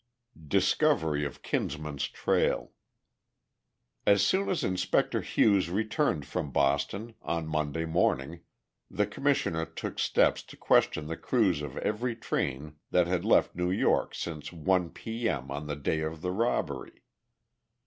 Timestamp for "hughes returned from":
5.21-6.51